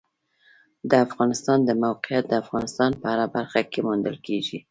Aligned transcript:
د 0.89 0.91
افغانستان 1.05 1.59
د 1.65 1.69
موقعیت 1.83 2.25
د 2.29 2.33
افغانستان 2.43 2.91
په 3.01 3.05
هره 3.11 3.27
برخه 3.35 3.61
کې 3.71 3.79
موندل 3.87 4.17
کېږي. 4.27 4.57